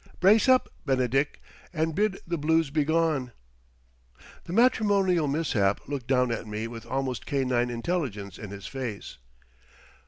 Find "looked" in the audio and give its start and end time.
5.87-6.07